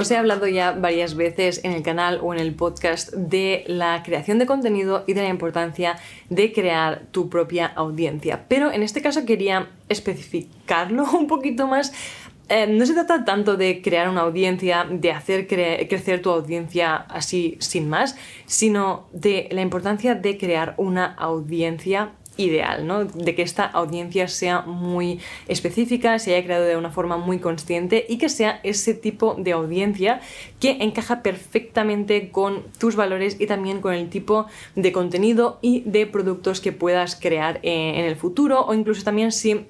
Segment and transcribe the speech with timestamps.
[0.00, 4.02] Os he hablado ya varias veces en el canal o en el podcast de la
[4.02, 5.98] creación de contenido y de la importancia
[6.30, 8.46] de crear tu propia audiencia.
[8.48, 11.92] Pero en este caso quería especificarlo un poquito más
[12.48, 17.56] eh, no se trata tanto de crear una audiencia, de hacer crecer tu audiencia así
[17.60, 18.16] sin más,
[18.46, 23.04] sino de la importancia de crear una audiencia ideal, ¿no?
[23.04, 28.06] De que esta audiencia sea muy específica, se haya creado de una forma muy consciente
[28.08, 30.20] y que sea ese tipo de audiencia
[30.58, 36.06] que encaja perfectamente con tus valores y también con el tipo de contenido y de
[36.06, 39.66] productos que puedas crear eh, en el futuro o incluso también si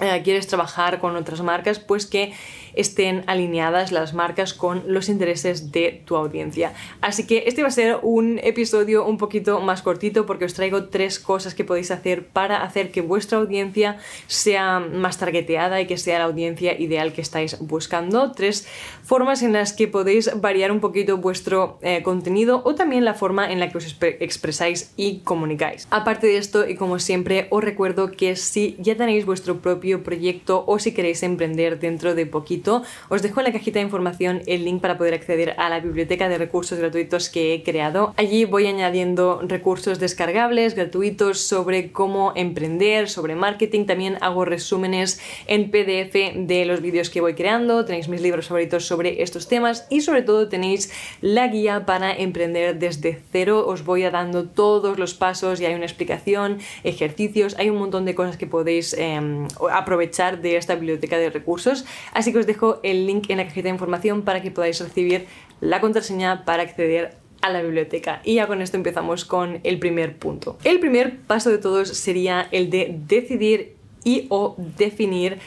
[0.00, 2.32] eh, quieres trabajar con otras marcas, pues que
[2.78, 6.72] estén alineadas las marcas con los intereses de tu audiencia.
[7.00, 10.84] Así que este va a ser un episodio un poquito más cortito porque os traigo
[10.84, 15.98] tres cosas que podéis hacer para hacer que vuestra audiencia sea más targeteada y que
[15.98, 18.32] sea la audiencia ideal que estáis buscando.
[18.32, 18.66] Tres
[19.02, 23.50] formas en las que podéis variar un poquito vuestro eh, contenido o también la forma
[23.50, 25.88] en la que os expresáis y comunicáis.
[25.90, 30.64] Aparte de esto, y como siempre, os recuerdo que si ya tenéis vuestro propio proyecto
[30.66, 32.67] o si queréis emprender dentro de poquito,
[33.08, 36.28] os dejo en la cajita de información el link para poder acceder a la biblioteca
[36.28, 38.14] de recursos gratuitos que he creado.
[38.16, 43.86] Allí voy añadiendo recursos descargables, gratuitos, sobre cómo emprender, sobre marketing.
[43.86, 47.84] También hago resúmenes en PDF de los vídeos que voy creando.
[47.84, 52.78] Tenéis mis libros favoritos sobre estos temas y sobre todo tenéis la guía para emprender
[52.78, 53.64] desde cero.
[53.66, 58.04] Os voy a dando todos los pasos y hay una explicación, ejercicios, hay un montón
[58.04, 61.84] de cosas que podéis em, aprovechar de esta biblioteca de recursos.
[62.12, 65.26] Así que os dejo el link en la cajita de información para que podáis recibir
[65.60, 68.20] la contraseña para acceder a la biblioteca.
[68.24, 70.58] Y ya con esto empezamos con el primer punto.
[70.64, 75.38] El primer paso de todos sería el de decidir y o definir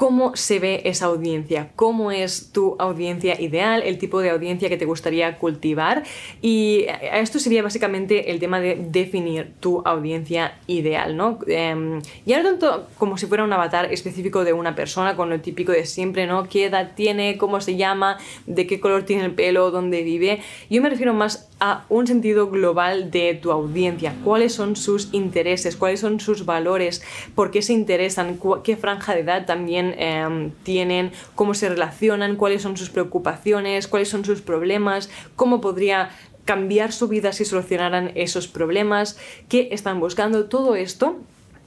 [0.00, 4.78] cómo se ve esa audiencia, cómo es tu audiencia ideal, el tipo de audiencia que
[4.78, 6.04] te gustaría cultivar.
[6.40, 11.38] Y esto sería básicamente el tema de definir tu audiencia ideal, ¿no?
[11.46, 15.38] Eh, ya no tanto como si fuera un avatar específico de una persona, con lo
[15.42, 16.48] típico de siempre, ¿no?
[16.48, 17.36] ¿Qué edad tiene?
[17.36, 18.16] ¿Cómo se llama?
[18.46, 19.70] ¿De qué color tiene el pelo?
[19.70, 20.40] ¿Dónde vive?
[20.70, 25.76] Yo me refiero más a un sentido global de tu audiencia, cuáles son sus intereses,
[25.76, 27.02] cuáles son sus valores,
[27.34, 32.62] por qué se interesan, qué franja de edad también em, tienen, cómo se relacionan, cuáles
[32.62, 36.10] son sus preocupaciones, cuáles son sus problemas, cómo podría
[36.44, 39.18] cambiar su vida si solucionaran esos problemas,
[39.48, 41.18] qué están buscando, todo esto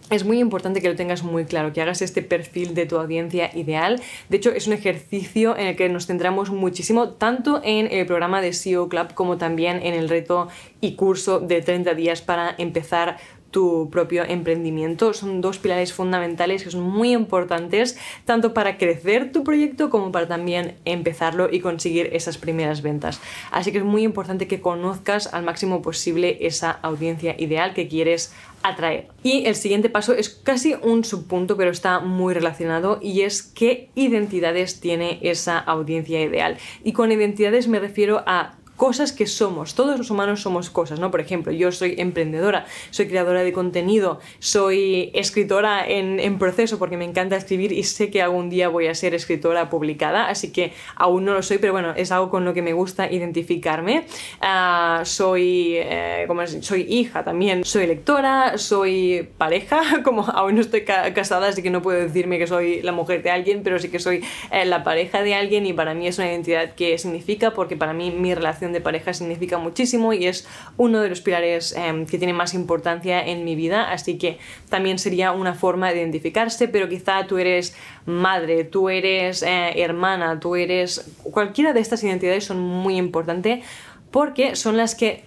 [0.10, 3.50] es muy importante que lo tengas muy claro, que hagas este perfil de tu audiencia
[3.56, 4.02] ideal.
[4.30, 8.42] De hecho, es un ejercicio en el que nos centramos muchísimo, tanto en el programa
[8.42, 10.50] de SEO Club como también en el reto
[10.82, 13.18] y curso de 30 días para empezar
[13.54, 15.14] tu propio emprendimiento.
[15.14, 20.28] Son dos pilares fundamentales que son muy importantes tanto para crecer tu proyecto como para
[20.28, 23.22] también empezarlo y conseguir esas primeras ventas.
[23.52, 28.34] Así que es muy importante que conozcas al máximo posible esa audiencia ideal que quieres
[28.64, 29.08] atraer.
[29.22, 33.90] Y el siguiente paso es casi un subpunto, pero está muy relacionado y es qué
[33.94, 36.58] identidades tiene esa audiencia ideal.
[36.84, 39.76] Y con identidades me refiero a cosas que somos.
[39.76, 41.12] Todos los humanos somos cosas, ¿no?
[41.12, 47.06] Por ejemplo, yo soy emprendedora, soy creadora de contenido, soy escritora en, proceso porque me
[47.06, 51.26] encanta escribir y sé que algún día voy a ser escritora publicada, así que aún
[51.26, 54.06] no lo soy, pero bueno, es algo con lo que me gusta identificarme.
[54.42, 60.82] Ah, soy, eh, como soy hija también, soy lectora, soy pareja, como aún no estoy
[60.84, 64.00] casada, así que no puedo decirme que soy la mujer de alguien, pero sí que
[64.00, 67.78] soy eh, la pareja de alguien y para mí es una identidad que significa porque
[67.78, 70.48] para mí mi relación de pareja significa muchísimo y es
[70.78, 74.38] uno de los pilares em, que tiene más importancia en mi vida, así que
[74.70, 77.76] también sería una forma de identificarse, pero quizá tú eres
[78.06, 81.10] madre, tú eres eh, hermana, tú eres...
[81.24, 83.64] Cualquiera de estas identidades son muy importantes
[84.12, 85.24] porque son las que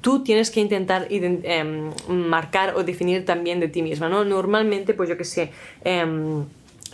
[0.00, 4.24] tú tienes que intentar em, marcar o definir también de ti misma, ¿no?
[4.24, 5.50] Normalmente, pues yo que sé,
[5.84, 6.44] em,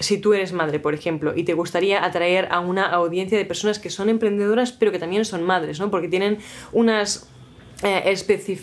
[0.00, 3.78] si tú eres madre, por ejemplo, y te gustaría atraer a una audiencia de personas
[3.78, 5.90] que son emprendedoras, pero que también son madres, ¿no?
[5.90, 6.38] Porque tienen
[6.72, 7.28] unas
[7.82, 8.14] eh,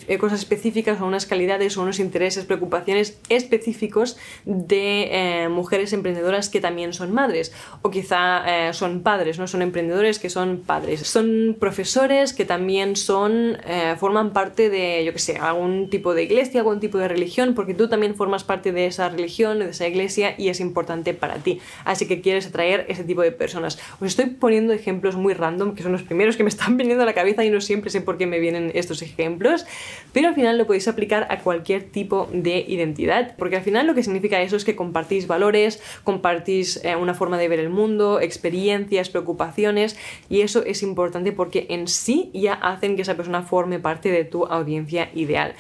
[0.07, 6.47] eh, cosas específicas o unas calidades o unos intereses, preocupaciones específicos de eh, mujeres emprendedoras
[6.47, 7.51] que también son madres
[7.81, 11.01] o quizá son padres, no son emprendedores que son padres.
[11.01, 13.57] Son profesores que también son
[13.97, 17.73] forman parte de, yo que sé, algún tipo de iglesia, algún tipo de religión, porque
[17.73, 21.59] tú también formas parte de esa religión, de esa iglesia y es importante para ti.
[21.85, 23.79] Así que quieres atraer ese tipo de personas.
[23.99, 27.05] Os estoy poniendo ejemplos muy random que son los primeros que me están viniendo a
[27.05, 29.65] la cabeza y no siempre sé por qué me vienen estos ejemplos ejemplos,
[30.13, 33.95] pero al final lo podéis aplicar a cualquier tipo de identidad, porque al final lo
[33.95, 38.19] que significa eso es que compartís valores, compartís eh, una forma de ver el mundo,
[38.19, 39.97] experiencias, preocupaciones,
[40.29, 44.25] y eso es importante porque en sí ya hacen que esa persona forme parte de
[44.25, 45.53] tu audiencia ideal.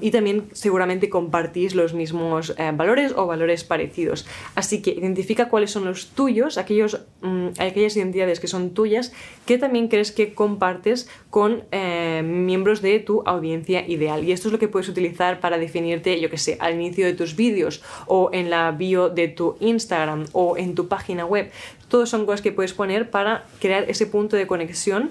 [0.00, 4.26] y también seguramente compartís los mismos eh, valores o valores parecidos.
[4.54, 9.12] Así que identifica cuáles son los tuyos, aquellos, mm, aquellas identidades que son tuyas,
[9.46, 14.24] que también crees que compartes con eh, miembros de tu audiencia ideal.
[14.24, 17.12] Y esto es lo que puedes utilizar para definirte, yo que sé, al inicio de
[17.12, 21.50] tus vídeos o en la bio de tu Instagram o en tu página web.
[21.88, 25.10] Todos son cosas que puedes poner para crear ese punto de conexión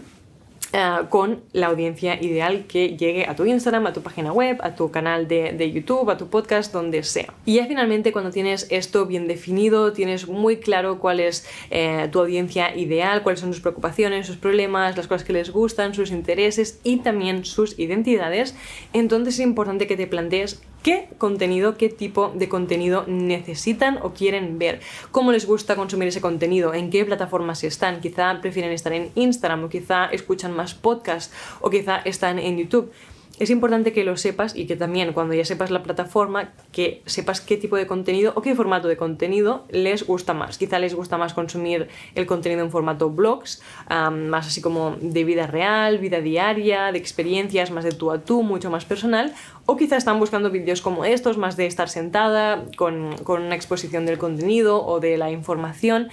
[0.74, 4.76] eh, con la audiencia ideal que llegue a tu Instagram, a tu página web, a
[4.76, 7.34] tu canal de, YouTube, a tu podcast, donde sea.
[7.46, 12.20] Y ya finalmente cuando tienes esto bien definido, tienes muy claro cuál es eh, tu
[12.20, 16.80] audiencia ideal, cuáles son sus preocupaciones, sus problemas, las cosas que les gustan, sus intereses
[16.84, 18.56] y también sus identidades,
[18.94, 24.58] entonces es importante que te plantees qué contenido, qué tipo de contenido necesitan o quieren
[24.58, 24.82] ver,
[25.12, 29.66] cómo les gusta consumir ese contenido, en qué plataformas están, quizá prefieren estar en Instagram
[29.66, 32.92] o quizá escuchan más podcasts o quizá están en YouTube
[33.40, 37.42] es importante que lo sepas y que también cuando ya sepas la plataforma, que sepas
[37.42, 40.58] qué tipo de contenido o qué formato de contenido les gusta más.
[40.58, 45.48] Quizá les gusta más consumir el contenido en formato blogs, más así como de vida
[45.48, 49.34] real, vida diaria, de experiencias, más de tú a tú, mucho más personal,
[49.66, 54.18] o quizá están buscando vídeos como estos, más de estar sentada, con, una exposición del
[54.18, 56.10] contenido o de la información.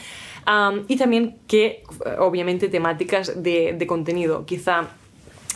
[0.89, 1.83] y también que,
[2.19, 4.47] obviamente, temáticas de, de contenido.
[4.47, 4.89] Quizá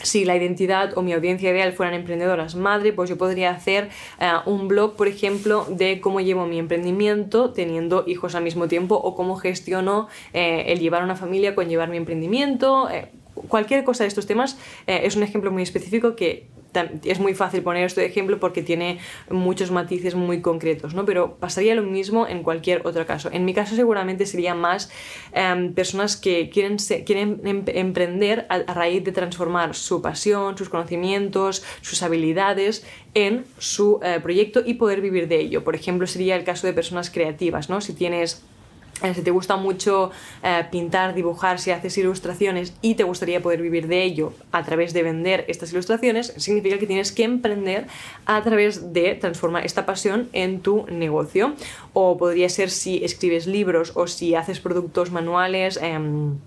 [0.03, 3.89] si la identidad o mi audiencia ideal fueran emprendedoras madre, pues yo podría hacer
[4.21, 8.95] eh, un blog, por ejemplo, de cómo llevo mi emprendimiento teniendo hijos al mismo tiempo
[8.97, 12.91] o cómo gestiono eh, el llevar una familia con llevar mi emprendimiento.
[12.91, 13.09] Eh,
[13.49, 16.47] cualquier cosa de estos temas es un ejemplo muy específico que
[17.05, 18.99] es muy fácil poner esto de ejemplo porque tiene
[19.31, 21.05] muchos matices muy concretos, ¿no?
[21.05, 23.31] Pero pasaría lo mismo en cualquier otro caso.
[23.33, 24.91] En mi caso seguramente sería más
[25.33, 31.63] em, personas que quieren, quieren em, emprender a, raíz de transformar su pasión, sus conocimientos,
[31.81, 35.65] sus habilidades en su eh, proyecto y poder vivir de ello.
[35.65, 37.81] Por ejemplo, sería el caso de personas creativas, ¿no?
[37.81, 38.43] Si tienes
[39.15, 40.11] si te gusta mucho
[40.43, 44.93] eh, pintar, dibujar, si haces ilustraciones y te gustaría poder vivir de ello a través
[44.93, 47.87] de vender estas ilustraciones, significa que tienes que emprender
[48.27, 51.55] a través de transformar esta pasión en tu negocio.
[51.93, 55.79] O podría ser si escribes libros o si haces productos manuales.
[55.83, 56.39] Em,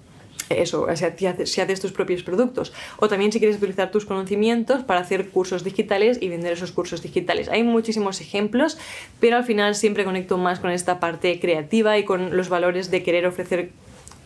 [0.49, 2.73] eso, si haces, tus propios productos.
[2.97, 7.01] O también si quieres utilizar tus conocimientos para hacer cursos digitales y vender esos cursos
[7.01, 7.49] digitales.
[7.49, 8.77] Hay muchísimos ejemplos,
[9.19, 13.03] pero al final siempre conecto más con esta parte creativa y con los valores de
[13.03, 13.71] querer ofrecer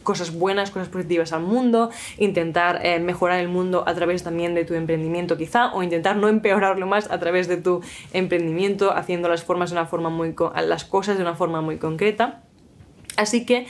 [0.03, 4.65] cosas buenas, cosas positivas al mundo, intentar eh, mejorar el mundo a través también de
[4.65, 7.81] tu emprendimiento quizá, o intentar no empeorarlo más a través de tu
[8.13, 10.33] emprendimiento, haciendo las, formas de una forma muy,
[10.65, 12.41] las cosas de una forma muy concreta.
[13.17, 13.67] Así que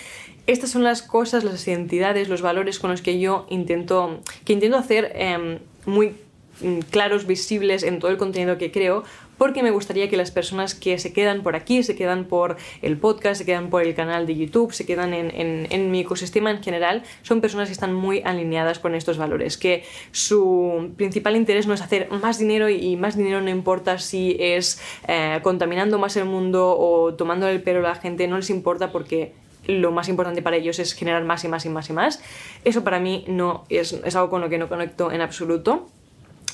[0.51, 4.78] estas son las cosas, las identidades, los valores con los que yo intento, que intento
[4.78, 6.16] hacer em, muy
[6.62, 9.04] mm, claros, visibles en todo el contenido que creo,
[9.38, 12.98] porque me gustaría que las personas que se quedan por aquí, se quedan por el
[12.98, 17.04] podcast, se quedan por el canal de YouTube, se quedan en, mi ecosistema en general,
[17.22, 21.81] son personas que están muy alineadas con estos valores, que su principal interés no es
[21.81, 26.75] hacer más dinero y más dinero no importa si es eh, contaminando más el mundo
[26.78, 29.34] o tomando el pelo a la gente, no les importa porque
[29.66, 32.22] lo más importante para ellos es generar más y más y más y más.
[32.63, 35.88] Eso para mí no es, es algo con lo que no conecto en absoluto.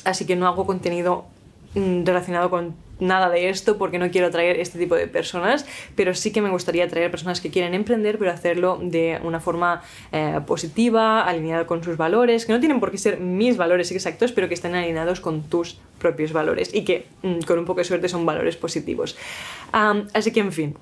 [0.04, 1.26] Así que no hago contenido
[1.76, 6.14] mm, relacionado con nada de esto porque no quiero atraer este tipo de personas, pero
[6.14, 9.82] sí que me gustaría atraer personas que quieren emprender, pero hacerlo de una forma
[10.12, 14.32] eh, positiva, alineada con sus valores, que no tienen por qué ser mis valores exactos,
[14.32, 17.86] pero que estén alineados con tus propios valores y que mm, con un poco de
[17.86, 19.18] suerte son valores positivos.
[20.14, 20.78] así que, en fin,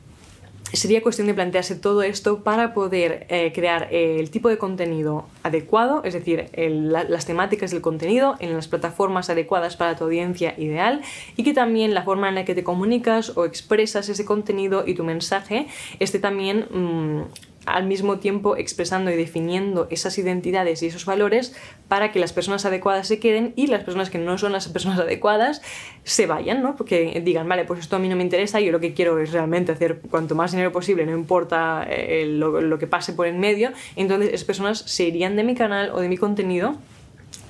[0.74, 6.04] sería cuestión de plantearse todo esto para poder eh, crear el tipo de contenido adecuado,
[6.04, 11.02] es decir, las temáticas del contenido en las plataformas adecuadas para tu audiencia ideal
[11.38, 14.96] y que también la forma en la que te comunicas o expresas ese contenido y
[14.96, 15.68] tu mensaje
[16.00, 16.66] esté también...
[16.72, 17.22] Mm,
[17.66, 21.56] al mismo tiempo expresando y definiendo esas identidades y esos valores
[21.88, 25.00] para que las personas adecuadas se queden y las personas que no son las personas
[25.02, 25.62] adecuadas
[26.04, 26.76] se vayan, ¿no?
[26.76, 29.32] Porque digan, vale, pues esto a mí no me interesa, yo lo que quiero es
[29.32, 33.72] realmente hacer cuanto más dinero posible, no importa eh, lo, que pase por en medio,
[33.96, 36.76] entonces esas personas se irían de mi canal o de mi contenido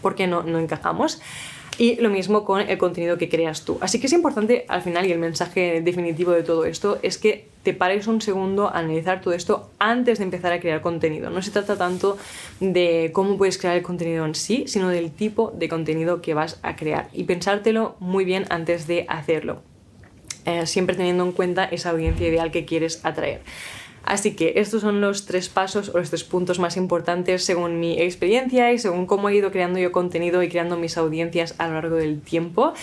[0.01, 1.21] porque no, no encajamos.
[1.77, 3.77] Y lo mismo con el contenido que creas tú.
[3.81, 7.47] Así que es importante al final y el mensaje definitivo de todo esto es que
[7.63, 11.29] te pares un segundo a analizar todo esto antes de empezar a crear contenido.
[11.29, 12.17] No se trata tanto
[12.59, 16.59] de cómo puedes crear el contenido en sí, sino del tipo de contenido que vas
[16.61, 19.61] a crear y pensártelo muy bien antes de hacerlo.
[20.45, 23.41] Eh, siempre teniendo en cuenta esa audiencia ideal que quieres atraer.
[24.03, 28.01] Así que estos son los tres pasos o los tres puntos más importantes según mi
[28.01, 31.75] experiencia y según cómo he ido creando yo contenido y creando mis audiencias a lo
[31.75, 32.73] largo del tiempo.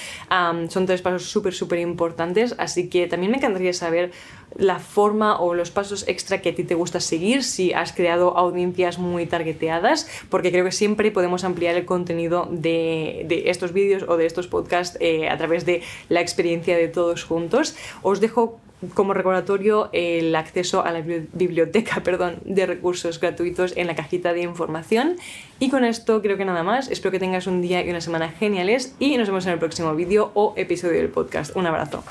[0.68, 4.12] son tres pasos súper, súper importantes, así que también me encantaría saber
[4.56, 8.36] la forma o los pasos extra que a ti te gusta seguir si has creado
[8.36, 14.16] audiencias muy targeteadas, porque creo que siempre podemos ampliar el contenido de, estos vídeos o
[14.16, 17.76] de estos podcasts eh, a través de la experiencia de todos juntos.
[18.02, 18.58] Os dejo
[18.94, 24.42] como recordatorio el acceso a la biblioteca perdón, de recursos gratuitos en la cajita de
[24.42, 25.16] información.
[25.58, 26.90] Y con esto creo que nada más.
[26.90, 29.94] Espero que tengas un día y una semana geniales y nos vemos en el próximo
[29.94, 31.54] vídeo o episodio del podcast.
[31.56, 32.02] Un abrazo.